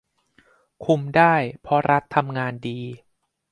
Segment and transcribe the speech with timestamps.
[0.85, 2.79] คุมได้ เพราะรัฐทำงานดี